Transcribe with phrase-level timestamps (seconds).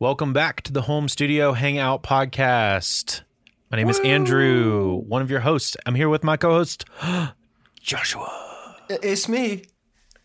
[0.00, 3.22] Welcome back to the Home Studio Hangout podcast.
[3.68, 5.76] My name is Andrew, one of your hosts.
[5.86, 6.84] I'm here with my co host,
[7.80, 8.76] Joshua.
[8.88, 9.64] It's me,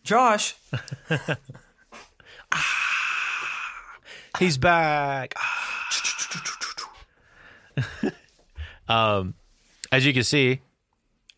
[0.04, 0.54] Josh.
[4.38, 5.34] He's back.
[8.88, 9.34] um,
[9.91, 10.62] as you can see,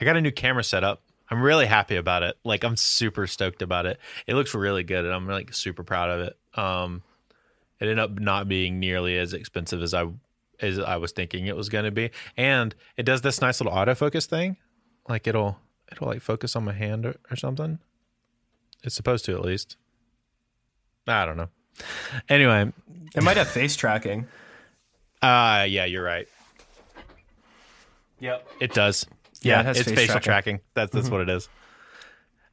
[0.01, 1.03] I got a new camera set up.
[1.31, 2.35] I'm really happy about it.
[2.43, 3.97] Like I'm super stoked about it.
[4.27, 6.37] It looks really good, and I'm like super proud of it.
[6.59, 7.01] Um,
[7.79, 10.05] it ended up not being nearly as expensive as I
[10.61, 13.73] as I was thinking it was going to be, and it does this nice little
[13.77, 14.57] autofocus thing.
[15.09, 15.57] Like it'll
[15.91, 17.79] it'll like focus on my hand or, or something.
[18.83, 19.77] It's supposed to at least.
[21.07, 21.49] I don't know.
[22.29, 22.71] Anyway,
[23.15, 24.27] It might have face tracking.
[25.21, 26.27] uh yeah, you're right.
[28.19, 28.47] Yep.
[28.61, 29.05] It does.
[29.41, 30.23] Yeah, Yeah, it has it's face facial tracking.
[30.23, 30.59] tracking.
[30.73, 31.49] That's that's what it is.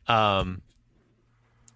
[0.09, 0.63] Um,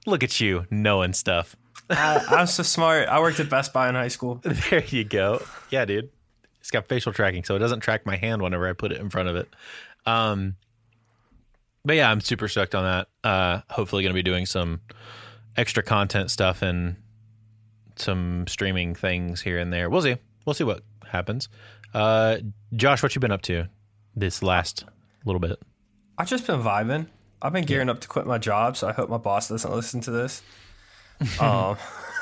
[0.06, 1.55] look at you knowing stuff.
[1.91, 3.09] I, I was so smart.
[3.09, 4.41] I worked at Best Buy in high school.
[4.70, 5.42] There you go.
[5.70, 6.11] Yeah, dude.
[6.61, 9.09] It's got facial tracking, so it doesn't track my hand whenever I put it in
[9.09, 9.48] front of it.
[10.05, 10.56] Um,
[11.84, 13.09] but yeah, I'm super stoked on that.
[13.28, 14.81] Uh, hopefully, going to be doing some
[15.56, 16.97] extra content stuff and
[17.95, 19.89] some streaming things here and there.
[19.89, 20.17] We'll see.
[20.45, 21.48] We'll see what happens.
[21.95, 22.39] Uh,
[22.75, 23.69] Josh, what you been up to
[24.15, 24.84] this last
[25.25, 25.61] little bit?
[26.19, 27.06] I've just been vibing.
[27.41, 30.00] I've been gearing up to quit my job, so I hope my boss doesn't listen
[30.03, 30.43] to this.
[31.41, 31.77] um,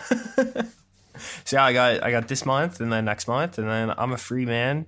[1.44, 4.12] so yeah, I got I got this month and then next month, and then I'm
[4.12, 4.86] a free man.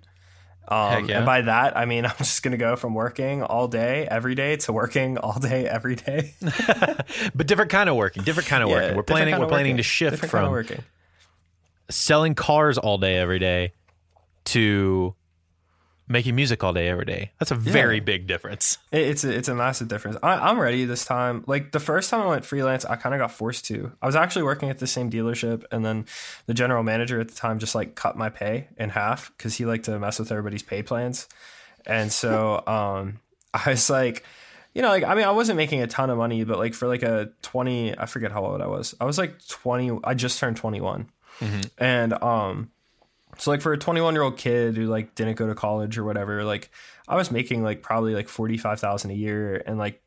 [0.69, 1.19] Um, yeah.
[1.19, 4.57] And by that, I mean I'm just gonna go from working all day every day
[4.57, 6.35] to working all day every day.
[7.35, 8.25] But different kind of working.
[8.25, 8.97] Different kind of Yeah, working.
[8.97, 9.39] We're planning.
[9.39, 9.77] We're planning working.
[9.79, 10.85] to shift Different kind of from working.
[11.91, 13.73] selling cars all day every day
[14.47, 15.15] to
[16.09, 17.33] making music all day every day.
[17.39, 18.79] That's a very big difference.
[18.93, 20.17] It's a, it's a massive difference.
[20.23, 21.45] I, I'm ready this time.
[21.47, 23.93] Like the first time I went freelance, I kind of got forced to.
[24.01, 26.07] I was actually working at the same dealership, and then
[26.47, 29.67] the general manager at the time just like cut my pay in half because he
[29.67, 31.29] liked to mess with everybody's pay plans.
[31.87, 33.21] And so um,
[33.53, 34.25] I was like,
[34.75, 36.87] you know, like I mean, I wasn't making a ton of money, but like for
[36.87, 38.95] like a 20, I forget how old I was.
[39.01, 40.01] I was like 20.
[40.05, 41.09] I just turned 21,
[41.79, 42.71] and um,
[43.39, 46.05] so like for a 21 year old kid who like didn't go to college or
[46.05, 46.71] whatever, like
[47.09, 50.03] I was making like probably like 45,000 a year and like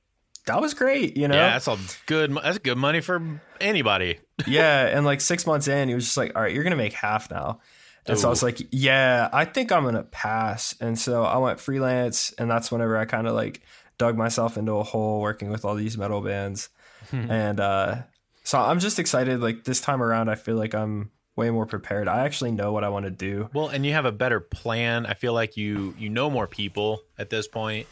[0.46, 1.36] that was great, you know?
[1.36, 2.36] Yeah, that's all good.
[2.36, 4.20] That's good money for anybody.
[4.48, 4.88] yeah.
[4.88, 6.94] And like six months in, he was just like, all right, you're going to make
[6.94, 7.60] half now.
[8.06, 10.74] And so I was like, yeah, I think I'm going to pass.
[10.82, 12.34] And so I went freelance.
[12.40, 13.62] And that's whenever I kind of like
[14.00, 16.70] dug myself into a hole working with all these metal bands.
[17.12, 17.98] and uh,
[18.44, 19.42] so I'm just excited.
[19.42, 22.08] Like this time around, I feel like I'm way more prepared.
[22.08, 23.50] I actually know what I want to do.
[23.54, 25.06] Well, and you have a better plan.
[25.06, 27.88] I feel like you you know more people at this point,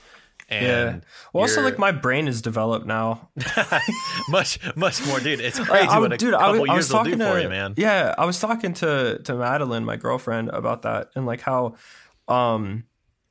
[0.51, 0.57] Yeah.
[0.89, 1.01] and
[1.33, 3.29] Well, also, like my brain is developed now.
[4.29, 5.39] much much more, dude.
[5.39, 7.19] It's crazy I, what a dude, couple I was, I years was will do talking
[7.19, 7.73] to for you, man.
[7.77, 11.75] yeah, I was talking to to Madeline, my girlfriend, about that and like how,
[12.27, 12.83] um,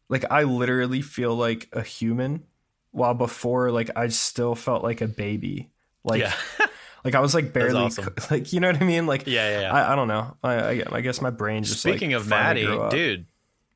[0.09, 2.45] like I literally feel like a human,
[2.91, 5.71] while before like I still felt like a baby.
[6.05, 6.33] Like, Yeah.
[7.05, 8.15] like I was like barely awesome.
[8.31, 9.07] like you know what I mean.
[9.07, 9.73] Like, Yeah, yeah, yeah.
[9.73, 10.37] I, I don't know.
[10.43, 13.27] I, I I guess my brain just Speaking like, of Maddie, dude,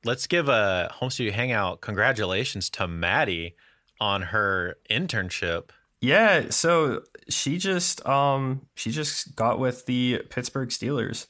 [0.05, 3.55] let's give a home studio hangout congratulations to Maddie
[4.01, 5.71] on her internship.
[6.01, 11.27] Yeah, so she just um she just got with the Pittsburgh Steelers,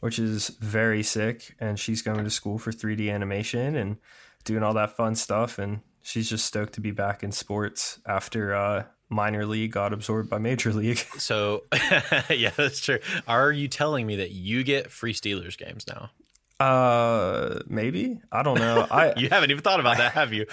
[0.00, 3.98] which is very sick and she's going to school for 3D animation and
[4.44, 8.54] doing all that fun stuff and she's just stoked to be back in sports after
[8.54, 10.98] uh minor league got absorbed by major league.
[11.18, 11.64] So,
[12.30, 12.98] yeah, that's true.
[13.28, 16.10] Are you telling me that you get free Steelers games now?
[16.60, 18.20] Uh maybe?
[18.30, 18.86] I don't know.
[18.90, 20.46] I You haven't even thought about that, have you?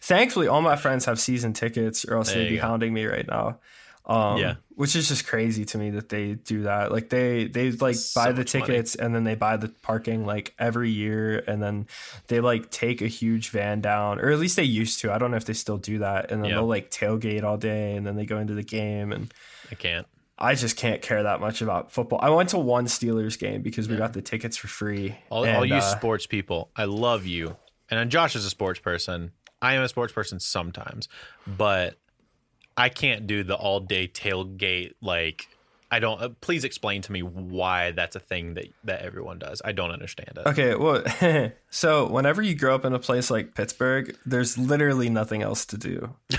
[0.00, 2.62] thankfully all my friends have season tickets or else There they'd be go.
[2.62, 3.58] hounding me right now
[4.06, 4.54] um Yeah.
[4.76, 8.20] which is just crazy to me that they do that like they they like So
[8.20, 8.66] buy the much money.
[8.66, 11.86] tickets and then they buy the parking like every year and then
[12.28, 15.30] they like take a huge van down or at least they used to i don't
[15.32, 16.56] know if they still do that and then Yeah.
[16.56, 19.32] they'll like tailgate all day and then they go into the game and
[19.72, 20.06] I can't.
[20.38, 23.88] i just can't care that much about football i went to one steelers game because
[23.88, 27.26] we got the tickets for free All, and, all you uh, sports people, I love
[27.26, 27.56] you.
[27.90, 29.30] And then Josh is a sports person.
[29.62, 31.08] I am a sports person sometimes,
[31.46, 31.96] but
[32.76, 35.48] I can't do the all day tailgate like
[35.90, 36.20] I don't.
[36.20, 39.62] Uh, please explain to me why that's a thing that that everyone does.
[39.64, 40.46] I don't understand it.
[40.46, 41.02] Okay, well,
[41.70, 45.78] so whenever you grow up in a place like Pittsburgh, there's literally nothing else to
[45.78, 46.14] do.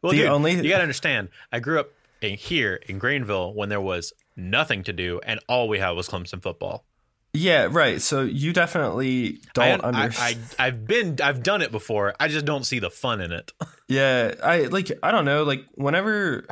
[0.00, 1.28] Well, The dude, only- you gotta understand.
[1.50, 1.88] I grew up
[2.20, 6.08] in here in Greenville when there was nothing to do, and all we had was
[6.08, 6.84] Clemson football.
[7.34, 8.00] Yeah, right.
[8.00, 10.38] So you definitely don't I, understand.
[10.58, 12.14] I, I've been, I've done it before.
[12.18, 13.52] I just don't see the fun in it.
[13.90, 16.44] Yeah, I like I don't know, like whenever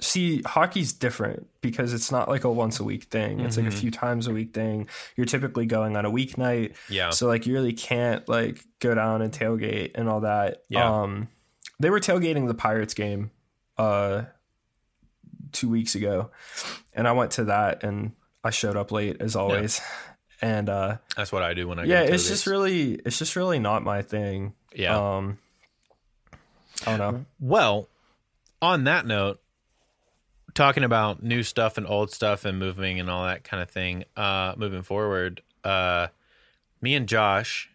[0.00, 3.40] see hockey's different because it's not like a once a week thing.
[3.40, 3.72] It's like a Mhm.
[3.80, 4.86] few times a week thing.
[5.16, 6.74] You're typically going on a weeknight.
[6.90, 7.08] Yeah.
[7.08, 10.62] So like you really can't like go down and tailgate and all that.
[10.68, 10.84] Yeah.
[11.02, 11.28] Um
[11.80, 13.30] they were tailgating the Pirates game
[13.78, 14.24] uh
[15.52, 16.30] 2 weeks ago
[16.92, 18.12] and I went to that and
[18.48, 19.80] I showed up late as always.
[20.40, 21.84] And uh That's what I do when I.
[21.84, 24.54] yeah, it's just really it's just really not my thing.
[24.74, 24.96] yeah.
[25.16, 25.38] Um
[26.86, 27.24] I don't know.
[27.40, 27.88] Well,
[28.62, 29.40] on that note,
[30.54, 34.04] talking about new stuff and old stuff and moving and all that kind of thing,
[34.16, 36.06] uh, moving forward, uh,
[36.80, 37.68] me and Josh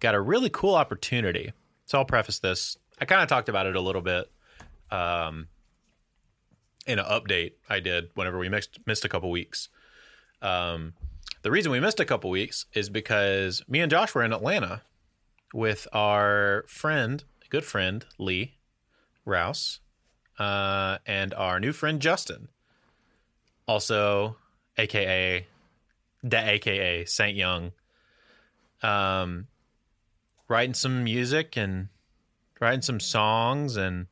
[0.00, 1.52] got a really cool opportunity.
[1.86, 2.78] So I'll preface this.
[3.00, 4.30] I kind of talked about it a little bit
[4.90, 5.48] um,
[6.86, 9.68] in an update I did whenever we missed, missed a couple weeks.
[10.42, 10.94] Um,
[11.42, 14.82] the reason we missed a couple weeks is because me and Josh were in Atlanta
[15.54, 18.54] with our friend, good friend Lee
[19.24, 19.80] Rouse,
[20.38, 22.48] uh, and our new friend Justin,
[23.66, 24.36] also
[24.76, 25.46] AKA
[26.22, 27.72] the AKA Saint Young,
[28.82, 29.48] um,
[30.48, 31.88] writing some music and
[32.60, 34.06] writing some songs and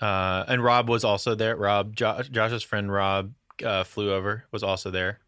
[0.00, 1.56] uh, and Rob was also there.
[1.56, 3.32] Rob, Josh, Josh's friend Rob,
[3.64, 5.20] uh, flew over, was also there,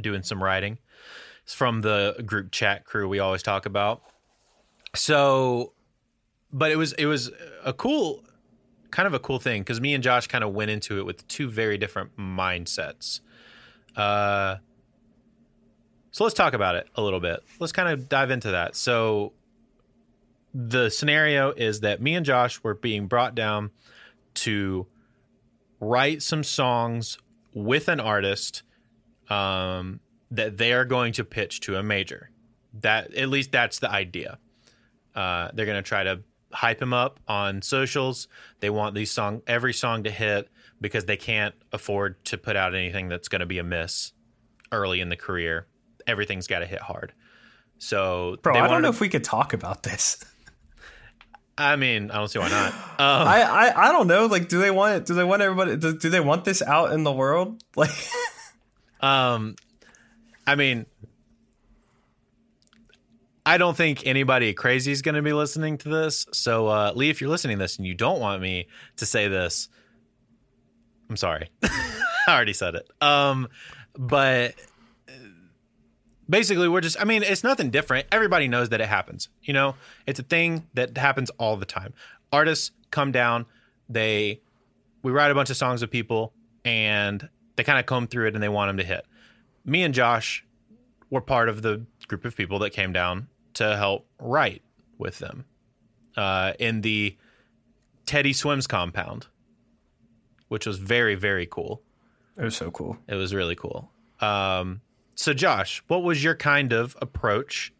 [0.00, 0.78] doing some writing.
[1.44, 4.02] It's from the group chat crew we always talk about.
[4.94, 5.72] So,
[6.52, 7.30] but it was it was
[7.64, 8.24] a cool,
[8.90, 11.26] kind of a cool thing because me and Josh kind of went into it with
[11.28, 13.20] two very different mindsets.
[13.96, 14.56] Uh,
[16.10, 17.40] so let's talk about it a little bit.
[17.58, 18.76] Let's kind of dive into that.
[18.76, 19.32] So,
[20.54, 23.70] the scenario is that me and Josh were being brought down
[24.34, 24.86] to
[25.88, 27.18] write some songs
[27.52, 28.62] with an artist
[29.28, 30.00] um,
[30.30, 32.30] that they are going to pitch to a major.
[32.80, 34.38] That at least that's the idea.
[35.14, 36.20] Uh, they're going to try to
[36.52, 38.28] hype him up on socials.
[38.60, 40.48] They want these song every song to hit
[40.80, 44.12] because they can't afford to put out anything that's going to be a miss
[44.72, 45.66] early in the career.
[46.06, 47.12] Everything's got to hit hard.
[47.78, 50.22] So, Bro, I don't know if we could talk about this.
[51.56, 52.72] I mean, I don't see why not.
[52.94, 54.26] Um, I, I I don't know.
[54.26, 55.06] Like, do they want it?
[55.06, 55.76] Do they want everybody?
[55.76, 57.60] Do, do they want this out in the world?
[57.76, 57.90] Like,
[59.00, 59.56] Um,
[60.46, 60.86] I mean,
[63.44, 66.26] I don't think anybody crazy is going to be listening to this.
[66.32, 69.28] So, uh, Lee, if you're listening to this and you don't want me to say
[69.28, 69.68] this,
[71.10, 71.50] I'm sorry.
[71.62, 71.80] I
[72.28, 72.88] already said it.
[73.02, 73.48] Um,
[73.98, 74.54] but
[76.28, 78.06] basically, we're just, I mean, it's nothing different.
[78.12, 79.28] Everybody knows that it happens.
[79.42, 79.74] You know,
[80.06, 81.94] it's a thing that happens all the time.
[82.32, 83.46] Artists come down,
[83.88, 84.40] they,
[85.02, 86.32] we write a bunch of songs with people,
[86.64, 89.04] and they kind of comb through it and they want them to hit.
[89.64, 90.44] Me and Josh
[91.10, 94.62] were part of the group of people that came down to help write
[94.98, 95.44] with them
[96.16, 97.16] uh, in the
[98.06, 99.26] Teddy Swims compound,
[100.48, 101.82] which was very, very cool.
[102.36, 102.98] it was so cool.
[103.08, 103.90] It was really cool.
[104.20, 104.80] Um,
[105.14, 107.72] so, Josh, what was your kind of approach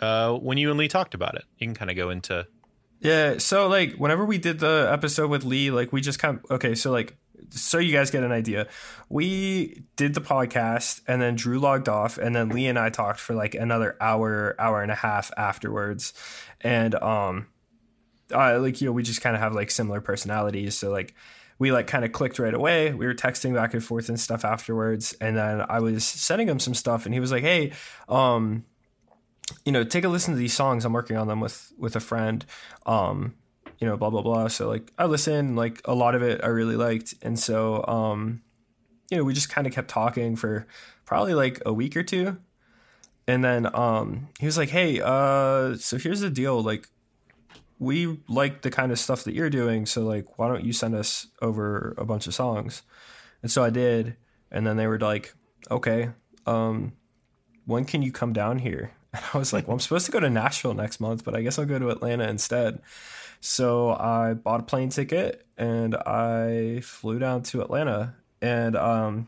[0.00, 1.44] uh, when you and Lee talked about it?
[1.58, 2.46] You can kind of go into.
[3.00, 3.38] Yeah.
[3.38, 6.74] So like, whenever we did the episode with Lee, like we just kind of okay.
[6.74, 7.16] So like,
[7.48, 8.68] so you guys get an idea,
[9.08, 13.18] we did the podcast and then Drew logged off, and then Lee and I talked
[13.18, 16.12] for like another hour, hour and a half afterwards,
[16.60, 17.46] and um,
[18.32, 21.14] uh, like you know, we just kind of have like similar personalities, so like.
[21.60, 22.92] We like kind of clicked right away.
[22.92, 26.58] We were texting back and forth and stuff afterwards, and then I was sending him
[26.58, 27.72] some stuff, and he was like, "Hey,
[28.08, 28.64] um,
[29.64, 30.84] you know, take a listen to these songs.
[30.84, 32.44] I'm working on them with with a friend.
[32.86, 33.34] Um,
[33.78, 34.48] you know, blah blah blah.
[34.48, 37.14] So like I listened, like a lot of it I really liked.
[37.22, 38.42] And so um,
[39.10, 40.66] you know, we just kind of kept talking for
[41.04, 42.38] probably like a week or two.
[43.26, 46.88] And then um he was like, Hey, uh, so here's the deal, like
[47.80, 50.94] we like the kind of stuff that you're doing, so like why don't you send
[50.94, 52.82] us over a bunch of songs?
[53.42, 54.16] And so I did,
[54.52, 55.34] and then they were like,
[55.70, 56.10] Okay,
[56.46, 56.92] um,
[57.66, 58.92] when can you come down here?
[59.12, 61.42] And I was like, well, I'm supposed to go to Nashville next month, but I
[61.42, 62.80] guess I'll go to Atlanta instead.
[63.40, 68.14] So I bought a plane ticket and I flew down to Atlanta.
[68.40, 69.26] And um,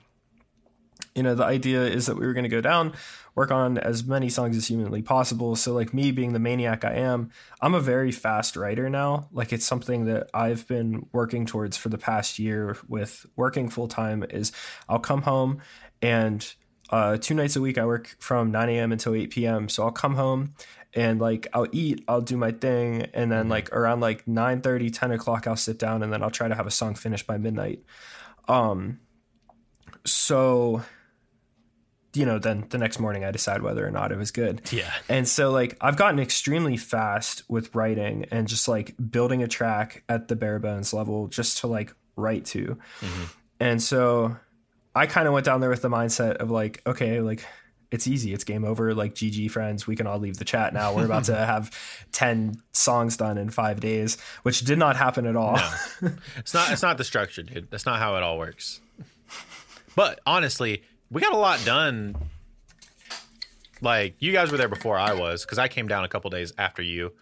[1.14, 2.94] you know, the idea is that we were going to go down,
[3.34, 5.56] work on as many songs as humanly possible.
[5.56, 9.28] So, like me being the maniac I am, I'm a very fast writer now.
[9.32, 13.88] Like it's something that I've been working towards for the past year with working full
[13.88, 14.24] time.
[14.30, 14.52] Is
[14.88, 15.60] I'll come home
[16.00, 16.54] and
[16.90, 18.92] uh, two nights a week I work from 9 a.m.
[18.92, 19.68] until 8 p.m.
[19.68, 20.54] So I'll come home
[20.94, 24.90] and like I'll eat, I'll do my thing, and then like around like 9 30,
[24.90, 27.38] 10 o'clock, I'll sit down and then I'll try to have a song finished by
[27.38, 27.82] midnight.
[28.48, 29.00] Um,
[30.04, 30.82] so
[32.14, 34.60] you know, then the next morning I decide whether or not it was good.
[34.70, 34.92] Yeah.
[35.08, 40.04] And so like I've gotten extremely fast with writing and just like building a track
[40.08, 42.78] at the bare bones level just to like write to.
[43.00, 43.24] Mm-hmm.
[43.60, 44.36] And so
[44.94, 47.44] I kind of went down there with the mindset of like, okay, like
[47.90, 48.32] it's easy.
[48.32, 48.94] It's game over.
[48.94, 50.94] Like GG friends, we can all leave the chat now.
[50.94, 51.70] We're about to have
[52.12, 55.56] 10 songs done in 5 days, which did not happen at all.
[56.02, 56.12] No.
[56.36, 57.70] it's not it's not the structure, dude.
[57.70, 58.80] That's not how it all works.
[59.94, 62.16] But honestly, we got a lot done.
[63.80, 66.52] Like you guys were there before I was because I came down a couple days
[66.56, 67.12] after you.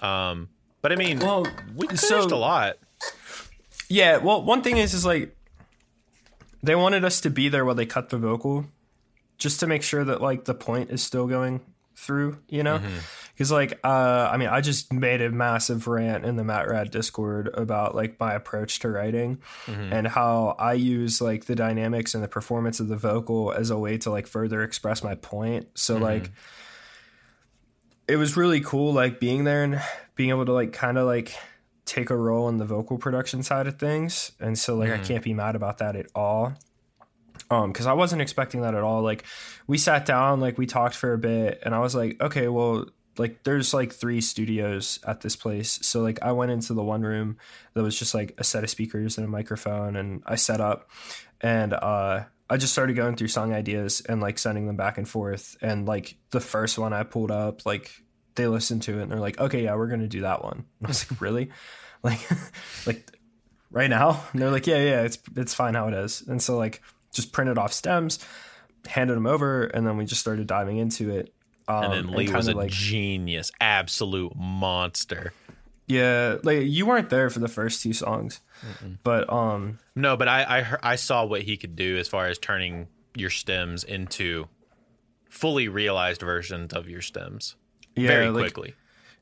[0.00, 0.48] Um,
[0.80, 2.76] but I mean, Well, we finished so- a lot.
[3.88, 5.36] Yeah, well, one thing is is like
[6.62, 8.66] they wanted us to be there while they cut the vocal,
[9.36, 11.60] just to make sure that like the point is still going
[11.94, 12.80] through, you know?
[13.34, 16.90] Because like, uh, I mean, I just made a massive rant in the Matt Rad
[16.90, 19.38] Discord about like my approach to writing
[19.92, 23.78] and how I use like the dynamics and the performance of the vocal as a
[23.78, 25.68] way to like further express my point.
[25.74, 26.30] So like.
[28.08, 29.80] It was really cool, like being there and
[30.16, 31.34] being able to like kind of like
[31.84, 34.32] take a role in the vocal production side of things.
[34.40, 36.54] And so like i can't be mad about that at all.
[37.50, 39.02] Um because i wasn't expecting that at all.
[39.02, 39.24] Like
[39.66, 42.86] we sat down like we talked for a bit and i was like okay well
[43.18, 47.02] like there's like three studios at this place so like i went into the one
[47.02, 47.36] room
[47.74, 50.88] that was just like a set of speakers and a microphone and i set up
[51.40, 55.08] and uh I just started going through song ideas and like sending them back and
[55.08, 55.56] forth.
[55.62, 57.90] And like the first one I pulled up, like
[58.34, 60.66] they listened to it and they're like, okay, yeah, we're gonna do that one.
[60.78, 61.50] And I was like, really?
[62.02, 62.20] like,
[62.86, 63.18] like
[63.70, 64.22] right now?
[64.32, 66.24] And they're like, yeah, yeah, it's it's fine how it is.
[66.28, 68.18] And so like just printed off stems,
[68.86, 71.32] handed them over, and then we just started diving into it.
[71.68, 75.32] Um, And then Lee was kinda, a genius, absolute monster.
[75.86, 78.40] yeah, like you weren't there for the first two songs,
[79.02, 80.42] but um, No, but I
[80.82, 84.48] I, I saw what he could do as far as turning your stems into
[85.28, 87.56] fully realized versions of your stems
[87.96, 88.74] yeah, very like, quickly.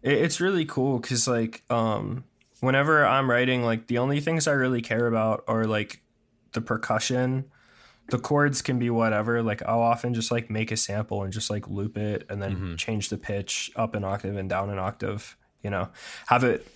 [0.02, 2.24] it, it's really cool because like um
[2.60, 6.02] whenever i'm writing like the only things i really care about are like
[6.52, 7.44] the percussion
[8.10, 9.42] the chords can be whatever.
[9.42, 12.76] Like i'll often just like make a sample and just like loop it and then
[12.76, 15.88] change the pitch up an octave and down an octave you know?
[16.26, 16.66] Have it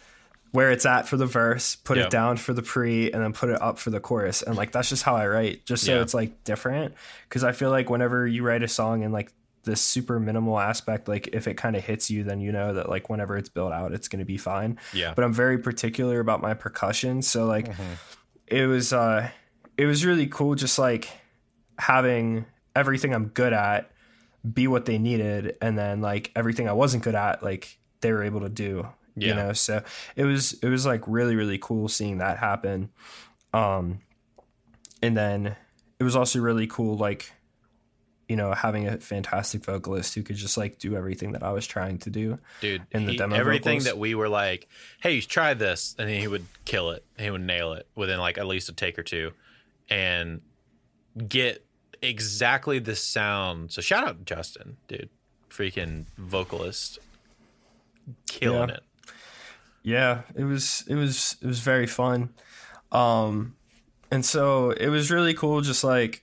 [0.53, 2.05] where it's at for the verse put Yeah.
[2.05, 4.43] it down for the pre and then put it up for the chorus.
[4.43, 6.03] And like that's just how i write just so Yeah.
[6.03, 6.95] it's like different.
[7.29, 9.33] Because i feel like whenever you write a song in like
[9.64, 12.91] this super minimal aspect like if it kind of hits you then you know that
[12.91, 14.79] like whenever it's built out it's going to be fine.
[14.93, 15.14] Yeah.
[15.17, 17.23] but i'm very particular about my percussion.
[17.23, 17.69] So like
[18.47, 19.31] it was uh
[19.79, 21.09] it was really cool just like
[21.78, 23.90] having everything i'm good at
[24.52, 28.23] be what they needed and then like everything i wasn't good at like they were
[28.23, 29.83] able to do you know so
[30.16, 32.90] it was it was like really really cool seeing that happen
[33.52, 34.00] um
[35.02, 35.54] and then
[35.99, 37.33] it was also really cool like
[38.28, 41.66] you know having a fantastic vocalist who could just like do everything that i was
[41.66, 42.83] trying to do dude.
[42.90, 43.85] in the he- demo everything vocals.
[43.85, 44.66] that we were like,
[45.00, 47.04] "Hey, try this," and he would kill it.
[47.19, 49.33] He would nail it within like at least a take or two,
[49.90, 50.40] and
[51.28, 51.63] get
[52.08, 53.73] exactly the sound.
[53.73, 55.08] So shout out Justin, dude,
[55.50, 56.99] freaking vocalist,
[58.26, 58.75] killing Yeah.
[58.76, 58.82] it.
[59.82, 62.30] yeah it was it was it was very fun
[62.92, 63.54] um
[64.11, 66.23] and so it was really cool just like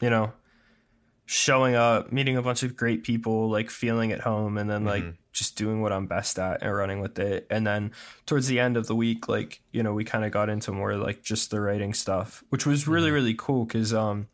[0.00, 0.32] you know
[1.26, 5.04] showing up meeting a bunch of great people like feeling at home and then like
[5.32, 7.90] just doing what i'm best at and running with it and then
[8.26, 10.96] towards the end of the week like you know we kind of got into more
[10.96, 14.26] like just the writing stuff which was really really cool because um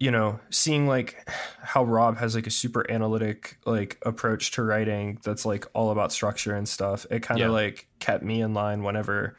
[0.00, 1.28] you know seeing like
[1.62, 6.10] how rob has like a super analytic like approach to writing that's like all about
[6.10, 7.52] structure and stuff it kind of Yeah.
[7.52, 9.36] like kept me in line whenever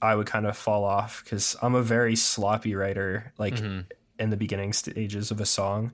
[0.00, 4.36] i would kind of fall off because i'm a very sloppy writer like in the
[4.36, 5.92] beginning stages of a song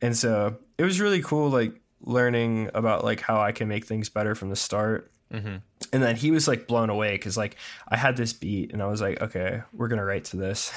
[0.00, 4.08] and so it was really cool like learning about like how i can make things
[4.08, 5.56] better from the start Mm-hmm.
[5.94, 7.56] and then he was like blown away because like
[7.88, 10.70] i had this beat and i was like okay we're gonna write to this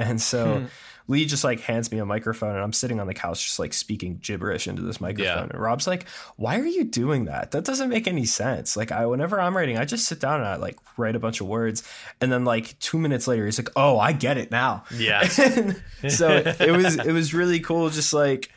[0.00, 0.66] And so hmm.
[1.08, 3.74] Lee just like hands me a microphone and I'm sitting on the couch just like
[3.74, 5.48] speaking gibberish into this microphone.
[5.48, 5.50] Yeah.
[5.50, 7.50] And Rob's like, "Why are you doing that?
[7.50, 10.48] That doesn't make any sense." Like I whenever I'm writing, I just sit down and
[10.48, 11.82] I like write a bunch of words
[12.20, 15.26] and then like 2 minutes later he's like, "Oh, I get it now." Yeah.
[16.08, 18.50] so it was it was really cool just like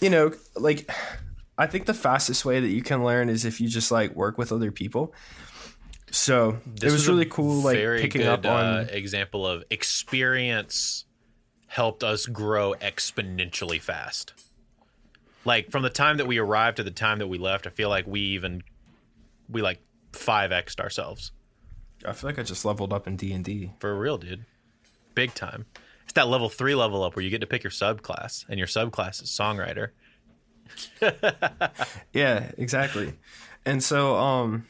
[0.00, 0.90] you know, like
[1.58, 4.38] I think the fastest way that you can learn is if you just like work
[4.38, 5.12] with other people.
[6.10, 8.64] So it was, a really cool, like picking good, up on.
[8.64, 11.04] uh, example of experience
[11.66, 14.34] helped us grow exponentially fast.
[15.44, 17.88] Like from the time that we arrived to the time that we left, I feel
[17.88, 18.62] like we even
[19.48, 19.80] we like
[20.12, 21.30] five xed ourselves
[22.04, 23.72] I feel like I just leveled up in D and D.
[23.78, 24.44] for real, dude.
[25.14, 25.66] Big time.
[26.04, 28.66] It's that level three level up where you get to pick your subclass, and your
[28.66, 29.90] subclass is songwriter.
[32.12, 33.14] Yeah, exactly.
[33.64, 34.66] And so, um,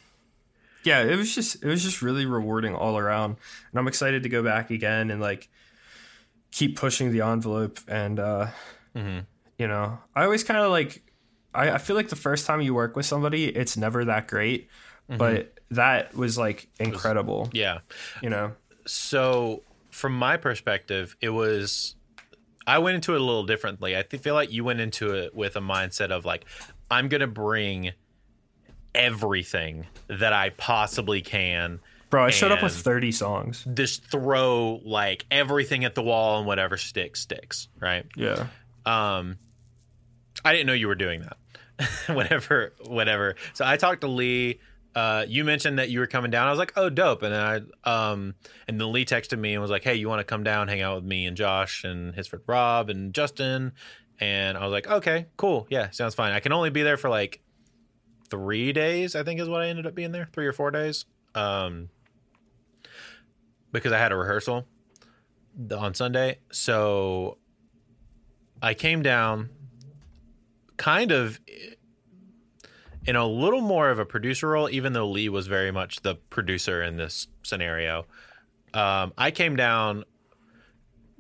[0.84, 3.37] yeah, it was just it was just really rewarding all around,
[3.70, 5.49] and I'm excited to go back again and like
[6.50, 7.78] keep pushing the envelope.
[7.88, 8.49] And uh,
[8.94, 11.02] you know, I always kind of like
[11.54, 14.68] I, I feel like the first time you work with somebody, it's never that great,
[15.08, 17.49] but that was like incredible.
[17.52, 17.78] Yeah.
[18.22, 18.52] You know,
[18.87, 21.96] so from my perspective it was
[22.66, 25.56] i went into it a little differently i feel like you went into it with
[25.56, 26.44] a mindset of like
[26.90, 27.92] i'm gonna bring
[28.94, 31.80] everything that i possibly can
[32.11, 33.66] bro, I showed up with 30 songs.
[33.75, 38.04] just throw like everything at the wall and whatever sticks sticks right?
[38.16, 38.47] Yeah.
[38.85, 39.37] um
[40.44, 41.37] i didn't know you were doing that.
[42.14, 43.37] Whatever whatever.
[43.54, 44.61] So i talked to lee.
[44.94, 46.47] Uh you mentioned that you were coming down.
[46.47, 47.23] I was like oh dope.
[47.23, 48.35] And then i um
[48.68, 50.82] and then lee texted me and was like hey you want to come down hang
[50.82, 53.73] out with me and josh and his friend rob and justin?
[54.18, 55.66] And i was like okay cool.
[55.70, 56.32] Yeah sounds fine.
[56.32, 57.40] I can only be there for like
[58.30, 61.04] three days i think is what i ended up being there three or four days
[61.34, 61.88] um
[63.72, 64.66] because i had a rehearsal
[65.76, 67.37] on sunday so
[68.62, 69.50] I came down
[70.76, 71.40] kind of
[73.06, 76.16] in a little more of a producer role, even though Lee was very much the
[76.16, 78.06] producer in this scenario.
[78.75, 80.04] Um, I came down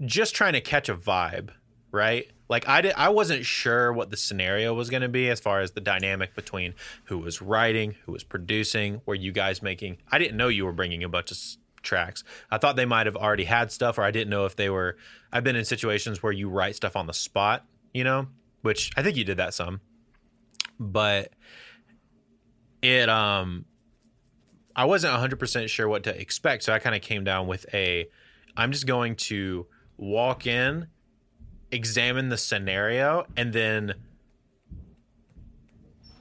[0.04, 1.50] just trying to catch a vibe,
[1.90, 2.30] right?
[2.50, 5.60] Like I did, I wasn't sure what the scenario was going to be as far
[5.60, 9.98] as the dynamic between who was writing, who was producing, were you guys making?
[10.10, 12.24] I didn't know you were bringing a bunch of s- tracks.
[12.50, 14.96] I thought they might have already had stuff, or I didn't know if they were.
[15.32, 17.64] I've been in situations where you write stuff on the spot,
[17.94, 18.26] you know,
[18.62, 19.80] which I think you did that some,
[20.80, 21.32] but
[22.82, 23.64] it um
[24.74, 28.08] I wasn't 100% sure what to expect, so I kind of came down with a
[28.56, 30.88] I'm just going to walk in,
[31.72, 33.94] examine the scenario and then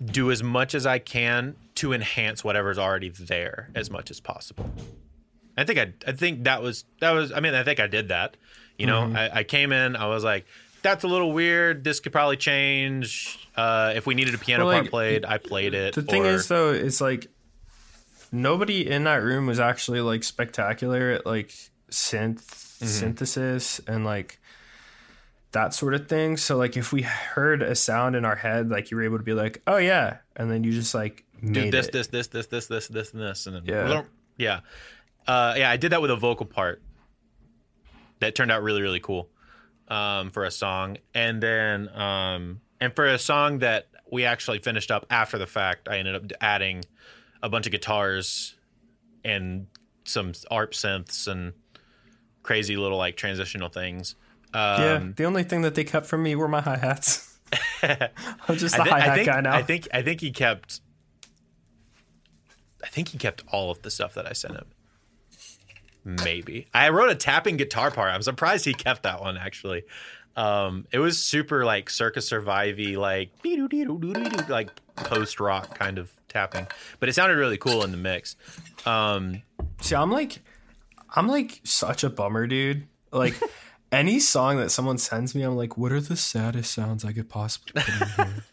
[0.04, 4.70] do as much as I can to enhance whatever's already there as much as possible.
[5.58, 8.10] I think I I think that was that was I mean I think I did
[8.10, 8.38] that.
[8.78, 10.46] You know, I, I came in, I was like,
[10.84, 11.84] that's a little weird.
[11.84, 13.38] This could probably change.
[13.58, 15.96] Uh, if we needed a piano Well, part played, I played it.
[15.96, 17.28] The thing or- is, though, it's like
[18.32, 21.50] nobody in that room was actually like spectacular at like
[21.92, 22.88] synth Mm-hmm.
[22.88, 24.39] synthesis and like
[25.52, 26.38] that sort of thing.
[26.38, 29.24] So like if we heard a sound in our head, like you were able to
[29.24, 31.94] be like, oh yeah, and then you just like do this, it.
[31.94, 34.04] this, this, this, this, this, this, and this, and then Yeah.
[34.38, 34.60] yeah,
[35.28, 35.70] uh, yeah.
[35.70, 36.82] I did that with a vocal part
[38.20, 39.30] that turned out really, really cool
[39.88, 44.92] um, for a song, and then um, and for a song that we actually finished
[44.92, 46.84] up after the fact, I ended up adding
[47.42, 48.56] a bunch of guitars
[49.24, 49.68] and
[50.04, 51.54] some ARP synths and
[52.44, 54.16] crazy little like transitional things.
[54.54, 57.38] Um, yeah, the only thing that they kept from me were my hi hats.
[57.84, 59.54] I'm just the hi hat guy now.
[59.54, 60.82] I think I think he kept
[62.84, 64.66] I think he kept all of the stuff that I sent him.
[66.04, 66.68] Maybe.
[66.74, 68.12] I wrote a tapping guitar part.
[68.12, 69.84] I'm surprised he kept that one actually.
[70.36, 73.32] Um, it was super like Circa Survivey, like
[74.50, 76.68] like post rock kind of tapping,
[77.00, 78.36] but it sounded really cool in the mix.
[78.86, 79.42] Um,
[79.82, 80.40] See, I'm like,
[81.16, 82.88] I'm like such a bummer, dude.
[83.12, 83.36] Like,
[83.92, 87.30] any song that someone sends me, I'm like, what are the saddest sounds I could
[87.30, 88.44] possibly put in here?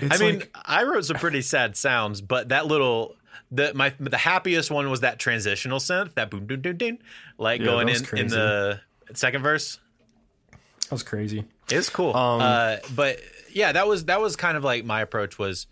[0.10, 3.16] I mean, like- I wrote some pretty sad sounds, but that little
[3.50, 6.98] the my the happiest one was that transitional synth, that boom boom boom boom,
[7.38, 8.80] like Yeah, going in in the
[9.14, 9.78] second verse.
[10.50, 11.44] that was crazy.
[11.70, 12.16] It's cool.
[12.16, 13.18] Um, uh, but
[13.52, 15.66] yeah, that was that was kind of like my approach was.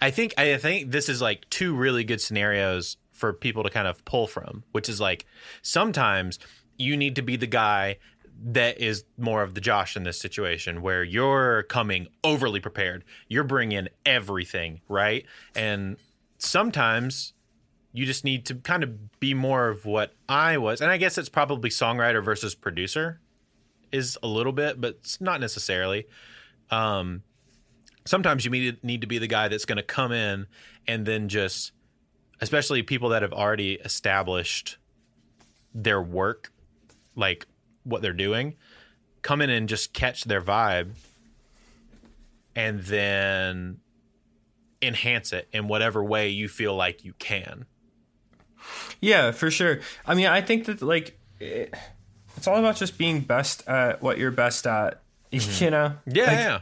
[0.00, 3.86] I think I think this is like two really good scenarios for people to kind
[3.86, 5.26] of pull from, which is like
[5.60, 6.38] sometimes
[6.80, 7.98] you need to be the guy
[8.42, 13.04] that is more of the Josh in this situation where you're coming overly prepared.
[13.28, 15.26] You're bringing everything, right?
[15.54, 15.98] And
[16.38, 17.34] sometimes
[17.92, 20.80] you just need to kind of be more of what I was.
[20.80, 23.20] And I guess it's probably songwriter versus producer
[23.92, 26.06] is a little bit, but it's not necessarily.
[26.70, 27.22] Um,
[28.06, 30.46] sometimes you need, need to be the guy that's going to come in
[30.86, 31.72] and then just,
[32.40, 34.78] especially people that have already established
[35.74, 36.52] their work,
[37.14, 37.46] like
[37.84, 38.56] what they're doing,
[39.22, 40.90] come in and just catch their vibe
[42.54, 43.78] and then
[44.82, 47.66] enhance it in whatever way you feel like you can.
[49.00, 49.80] Yeah, for sure.
[50.06, 51.74] I mean, I think that like it,
[52.36, 55.02] it's all about just being best at what you're best at.
[55.30, 55.70] You mm-hmm.
[55.70, 55.92] know?
[56.06, 56.58] Yeah, Like, yeah.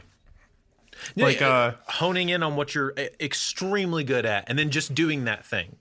[1.15, 5.25] Like, uh, honing in on what you're e- extremely good at and then just doing
[5.25, 5.75] that thing.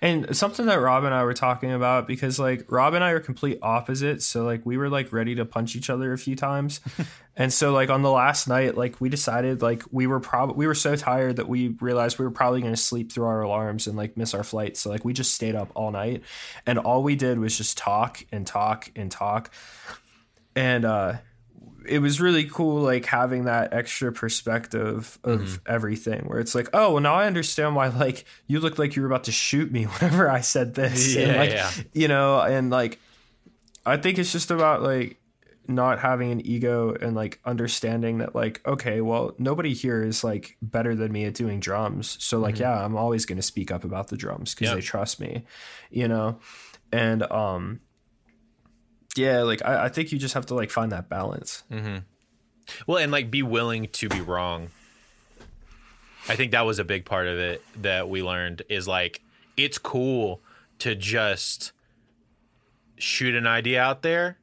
[0.00, 3.20] And something that Rob and I were talking about because like Rob and I are
[3.20, 6.80] complete opposites, so like we were like ready to punch each other a few times.
[7.36, 10.66] and so like on the last night, like we decided like we were probably we
[10.66, 13.86] were so tired that we realized we were probably going to sleep through our alarms
[13.86, 14.76] and like miss our flight.
[14.76, 16.22] So like we just stayed up all night
[16.66, 19.52] and all we did was just talk and talk and talk.
[20.56, 21.14] And uh
[21.86, 25.72] it was really cool like having that extra perspective of Mm-hmm.
[25.72, 29.02] everything where it's like oh well now i understand why like you looked like you
[29.02, 31.70] were about to shoot me whenever i said this and Yeah, like yeah.
[31.92, 32.98] you know and like
[33.86, 35.16] i think it's just about like
[35.68, 40.56] not having an ego and like understanding that like okay well nobody here is like
[40.60, 43.84] better than me at doing drums so like yeah i'm always going to speak up
[43.84, 44.76] about the drums because Mm-hmm.
[44.76, 45.44] They trust me
[45.90, 46.40] you know
[46.92, 47.80] and um
[49.16, 51.98] yeah like I, I think you just have to like find that balance mm-hmm.
[52.86, 54.68] Well, and like be willing to be wrong.
[56.28, 59.22] I think that was a big part of it that we learned is like
[59.56, 60.40] it's cool
[60.80, 61.72] to just
[62.96, 64.36] shoot an idea out there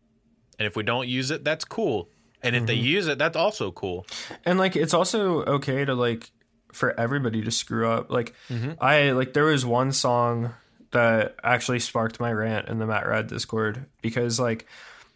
[0.58, 2.10] and if we don't use it that's cool.
[2.44, 2.86] And if they mm-hmm.
[2.86, 4.06] use it that's also cool.
[4.46, 6.32] and like it's also okay to like
[6.72, 8.72] for everybody to screw up like mm-hmm.
[8.80, 10.54] i like there was one song
[10.98, 14.66] that actually sparked my rant in the matt rad discord because like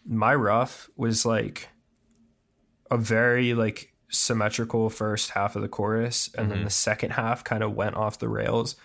[0.06, 1.68] my rough was like
[2.90, 6.64] a very like symmetrical first half of the chorus and then mm-hmm.
[6.66, 8.76] the second half kind of went off the rails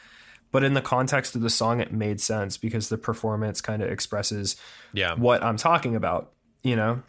[0.51, 3.91] but in the context of the song it made sense because the performance kind of
[3.91, 4.55] expresses
[4.93, 5.15] Yeah.
[5.15, 6.31] what I'm talking about,
[6.63, 7.03] you know?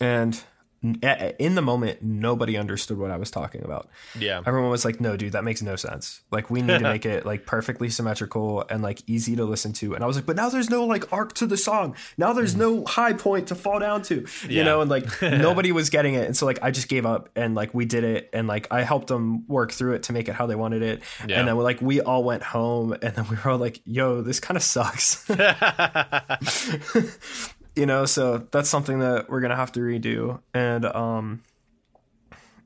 [0.00, 0.42] And
[0.82, 3.90] in the moment, nobody understood what I was talking about.
[4.18, 4.40] Yeah.
[4.46, 6.22] Everyone was like, no, dude, that makes no sense.
[6.30, 9.94] Like, we need to make it like perfectly symmetrical and like easy to listen to.
[9.94, 11.96] And I was like, but now there's no like arc to the song.
[12.16, 14.26] Now there's no high point to fall down to, you.
[14.48, 14.62] Yeah.
[14.62, 14.80] know?
[14.80, 16.26] And like, nobody was getting it.
[16.26, 18.30] And so, like, I just gave up and like, we did it.
[18.32, 21.02] And like, I helped them work through it to make it how they wanted it.
[21.28, 21.40] Yeah.
[21.40, 24.22] And then, we like, we all went home and then we were all like, yo,
[24.22, 25.28] this kind of sucks.
[27.80, 31.42] you know so that's something that we're gonna have to redo and um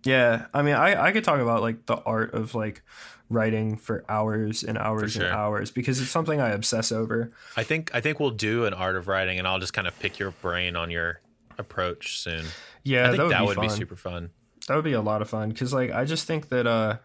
[0.05, 2.83] yeah i mean i i could talk about like the art of like
[3.31, 5.25] writing for hours and hours sure.
[5.27, 8.75] and hours because it's something i obsess over I think I think we'll do an
[8.75, 11.21] art of writing and I'll just kind of pick your brain on your
[11.59, 12.45] approach soon.
[12.83, 14.31] yeah I think that would, that be, would be super fun.
[14.67, 16.99] that would be a lot of fun because like i just think that uh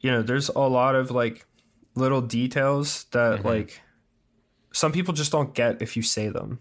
[0.00, 1.46] you know there's a lot of like
[1.94, 3.48] little details that Mm-hmm.
[3.48, 3.80] like
[4.72, 6.60] some people just don't get if you say them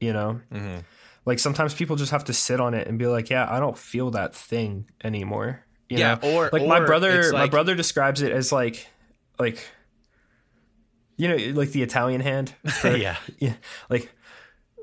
[0.00, 0.78] you know Mm-hmm.
[1.26, 3.76] like sometimes people just have to sit on it and be like yeah i don't
[3.78, 6.30] feel that thing anymore you Yeah, know?
[6.36, 8.86] or- like my brother it's my brother describes it as like
[9.38, 9.66] like
[11.16, 13.16] you know like the italian hand for- yeah.
[13.38, 13.54] yeah
[13.90, 14.10] like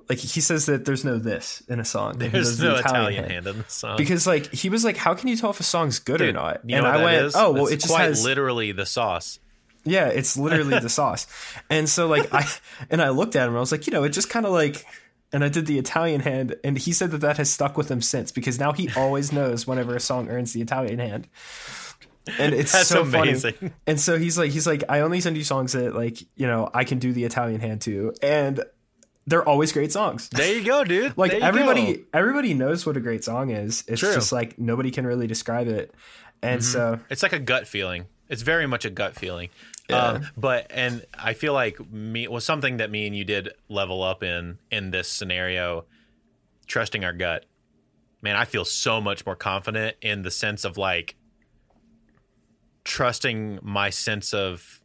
[0.07, 3.27] like he says that there's no this in a song There's does the no Italian
[3.27, 3.97] hand in the song.
[3.97, 6.61] because like he was like, "How can you tell if a song's good or not?"
[6.63, 7.35] you know and I went, is?
[7.35, 9.39] "Oh, well, it's it quite has literally the sauce.
[9.83, 11.25] yeah, it's literally the sauce."
[11.71, 12.45] And so like I
[12.91, 14.51] and I looked at him, and I was like, you know, it just kind of
[14.51, 14.85] like.
[15.35, 18.01] And I did the Italian hand, and he said that that has stuck with him
[18.01, 21.27] since because now he always knows whenever a song earns the Italian hand.
[22.39, 23.55] And it's That's so amazing.
[23.55, 23.73] funny.
[23.85, 26.69] And so he's like, he's like, I only send you songs that like, you know,
[26.73, 28.63] I can do the Italian hand too, and
[29.27, 30.29] they're always great songs.
[30.29, 31.17] There you go, dude.
[31.17, 32.03] like everybody go.
[32.13, 34.13] everybody knows what a great song is it's True.
[34.13, 35.93] just like nobody can really describe it
[36.41, 36.71] and mm-hmm.
[36.71, 38.05] so It's like a gut feeling.
[38.29, 39.49] It's very much a gut feeling.
[39.91, 44.01] Um, but and I feel like me was something that me and you did level
[44.01, 45.85] up in in this scenario,
[46.67, 47.45] trusting our gut.
[48.21, 51.15] Man, I feel so much more confident in the sense of like
[52.83, 54.81] trusting my sense of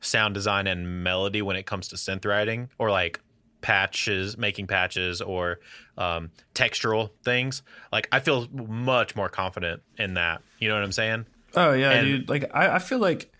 [0.00, 3.20] sound design and melody when it comes to synth writing or like
[3.60, 5.60] patches, making patches or
[5.96, 7.62] um, textural things.
[7.92, 10.42] Like I feel much more confident in that.
[10.58, 11.26] You know what I'm saying?
[11.54, 13.30] oh yeah And- dude like I, I feel like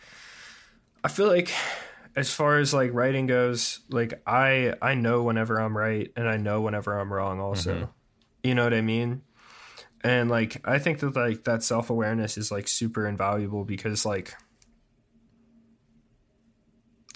[1.05, 1.53] i feel like
[2.15, 6.37] as far as like writing goes like i i know whenever i'm right and i
[6.37, 7.75] know whenever i'm wrong also.
[7.75, 7.85] Mm-hmm.
[8.45, 9.23] you know what i mean?
[10.05, 14.35] And like i think that like that self-awareness is like super invaluable because like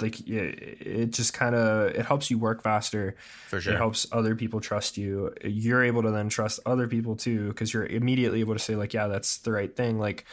[0.00, 3.16] like it, it just kind of it helps you work faster.
[3.48, 3.74] For sure.
[3.74, 5.32] it helps other people trust you.
[5.42, 8.94] You're able to then trust other people too because you're immediately able to say like
[8.94, 9.98] yeah that's the right thing.
[9.98, 10.24] Like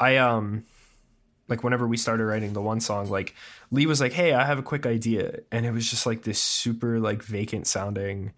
[0.00, 0.64] i um
[1.48, 3.34] like whenever we started writing the one song like
[3.70, 6.38] lee was like hey i have a quick idea and it was just like this
[6.40, 8.32] super like vacant sounding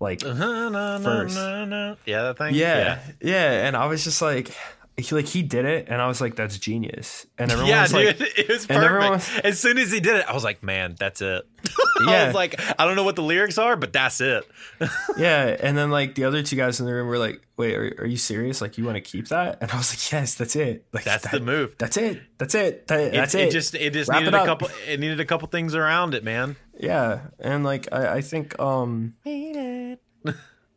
[0.00, 1.36] like Uh-huh, no, no, First.
[1.36, 1.96] no.
[2.04, 2.54] Yeah, that thing.
[2.56, 4.52] yeah, yeah, and I was just like,
[4.96, 7.26] he like he did it, and I was like, that's genius.
[7.38, 9.44] And everyone Yeah, was dude, like, it was perfect.
[9.44, 11.44] As soon as he did it, I was like, "Man, that's it."
[12.06, 12.26] I Yeah.
[12.26, 14.44] was like, "I don't know what the lyrics are, but that's it."
[15.16, 15.56] yeah.
[15.60, 18.06] And then like the other two guys in the room were like, wait, are, are
[18.06, 18.60] you serious?
[18.60, 19.58] Like you want to keep that?
[19.62, 20.84] And I was like, yes, that's it.
[20.92, 21.76] Like That's that- the move.
[21.78, 22.20] That's it.
[22.38, 22.86] That's it.
[22.88, 23.50] That- that's it it.
[23.52, 24.68] just it just Wrap needed it a couple.
[24.88, 26.56] It needed a couple things around it, man.
[26.78, 27.28] yeah.
[27.38, 29.14] And like I, I think um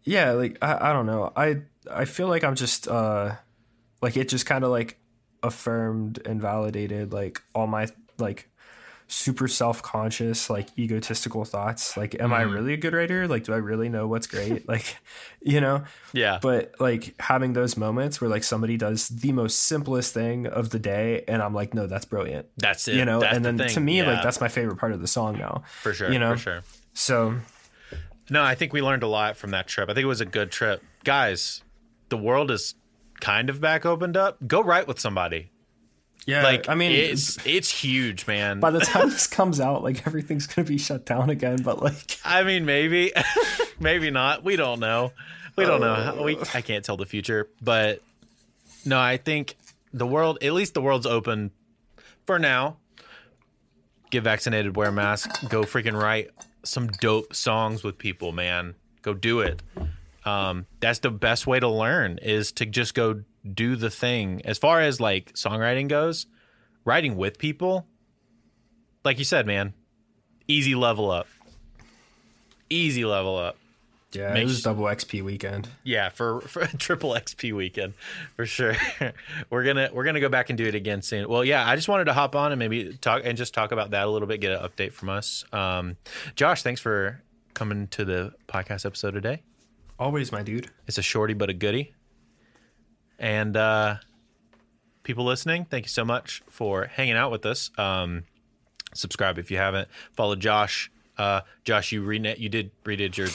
[0.04, 1.32] yeah, like I, I don't know.
[1.36, 3.34] I I feel like I'm just uh
[4.06, 4.98] like it just kind of like
[5.44, 7.88] affirmed and validated like all my
[8.18, 8.50] like
[9.08, 12.54] super self-conscious like egotistical thoughts like am i Mhm.
[12.56, 14.98] really a good writer like do i really know what's great like
[15.42, 20.12] you know Yeah, but like having those moments where like somebody does the most simplest
[20.14, 22.96] thing of the day and i'm like no that's brilliant that's it.
[22.96, 23.70] you know That's and then thing.
[23.70, 26.12] to me Yeah, like that's my favorite part of the song now for sure.
[26.12, 26.32] you know.
[26.34, 26.64] for sure.
[26.94, 27.36] so
[28.30, 29.88] No, I think we learned a lot from that trip.
[29.88, 31.62] I think it was a good trip, guys.
[32.10, 32.74] The world is
[33.20, 34.38] kind of back opened up.
[34.48, 35.50] Go write with somebody.
[36.26, 38.60] yeah Like, i mean it's it's huge, man.
[38.60, 42.20] by the time this comes out like everything's gonna be shut down again but like
[42.26, 43.12] I mean, maybe,
[43.80, 44.44] maybe not.
[44.44, 45.12] We don't know.
[45.56, 45.94] We don't know.
[45.94, 46.24] Uh.
[46.24, 48.02] We I can't tell the future, but
[48.86, 49.56] no, I think
[49.94, 51.52] the world, at least the world's open
[52.26, 52.78] for now.
[54.12, 56.30] Get vaccinated, wear a mask, go freaking write
[56.64, 58.76] some dope songs with people, man.
[59.02, 59.62] Go do it.
[60.26, 63.22] Um, that's the best way to learn is to just go
[63.54, 64.42] do the thing.
[64.46, 66.26] As far as like songwriting goes,
[66.84, 67.86] writing with people,
[69.04, 69.74] like you said, man,
[70.48, 71.28] easy level up.
[72.70, 73.58] Easy level up.
[74.14, 77.94] yeah it Makes- was double xp weekend Yeah, for, for triple XP weekend,
[78.36, 78.76] for sure.
[79.52, 81.30] we're gonna we're gonna go back and do it again soon.
[81.30, 83.92] Well, yeah, I just wanted to hop on and maybe talk and just talk about
[83.92, 85.46] that a little bit, get an update from us.
[85.54, 85.98] Um,
[86.36, 87.22] Josh, thanks for
[87.54, 89.44] coming to the podcast episode today.
[90.00, 91.94] Always my dude It's a shorty but a goodie.
[93.18, 93.96] And uh,
[95.04, 97.72] people listening, thank you so much for hanging out with us.
[97.78, 98.24] Um,
[98.94, 99.88] subscribe if you haven't.
[100.14, 100.92] Follow Josh.
[101.18, 103.30] Uh, Josh, you renet you did redid your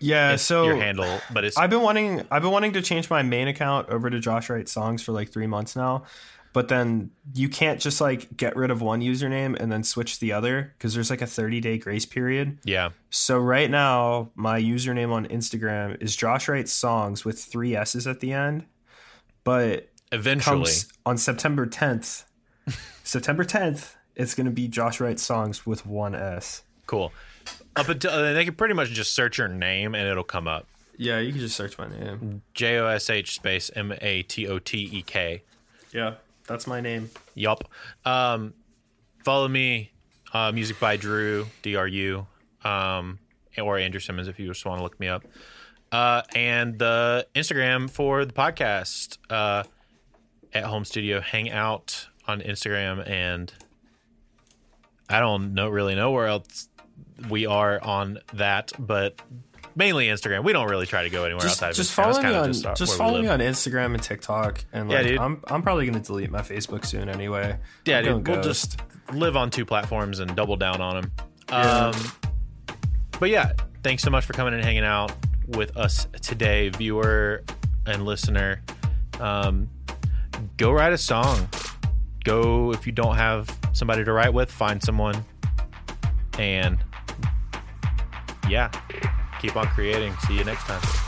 [0.00, 3.22] yeah so your handle, but it's I've been wanting I've been wanting to change my
[3.22, 6.04] main account over to Josh Wright Songs for like three months now.
[6.52, 10.32] But then you can't just like get rid of one username and then switch the
[10.32, 12.58] other because there's like a 30 day grace period.
[12.64, 12.90] yeah.
[13.10, 18.20] So right now my username on Instagram is Josh Wright Songs with three S's at
[18.20, 18.66] the end.
[19.44, 20.70] But Eventually,
[21.06, 22.24] on September 10th.
[23.02, 26.62] September 10th, it's gonna be Josh Wright Songs with one S.
[26.86, 27.12] Cool.
[27.74, 30.66] Up until uh, they can pretty much just search your name and it'll come up.
[30.98, 32.42] Yeah, you can just search my name.
[32.52, 35.42] J O S H space M A T O T E K.
[35.92, 36.14] Yeah,
[36.46, 37.10] that's my name.
[37.34, 37.64] Yup.
[38.04, 38.54] Um,
[39.24, 39.90] follow me.
[40.34, 42.26] Uh, music by Drew D R U,
[42.64, 43.18] um,
[43.58, 45.26] or Andrew Simmons if you just want to look me up.
[45.90, 49.62] Uh, and the Instagram for the podcast uh,
[50.54, 53.52] at Home Studio Hangout on Instagram, and
[55.06, 56.68] I don't know really know where else
[57.28, 59.20] we are on that, but
[59.74, 60.44] mainly Instagram.
[60.44, 61.94] We don't really try to go anywhere Just, outside of just Instagram.
[61.94, 65.18] follow me on just, uh, just follow me on Instagram and TikTok, and Yeah, dude.
[65.18, 67.56] I'm I'm probably gonna delete my Facebook soon anyway.
[67.84, 68.48] Yeah, I'm dude, we'll ghost.
[68.76, 68.80] just
[69.12, 71.12] live on two platforms and double down on them.
[71.48, 71.86] Yeah.
[71.88, 71.94] Um,
[73.20, 75.12] but yeah, thanks so much for coming and hanging out
[75.48, 77.42] with us today, viewer
[77.86, 78.62] and listener.
[79.20, 79.68] Um,
[80.56, 81.48] go write a song.
[82.24, 85.24] Go if you don't have somebody to write with, find someone,
[86.38, 86.78] and
[88.48, 88.70] yeah,
[89.40, 90.14] keep on creating.
[90.26, 91.01] See you next time.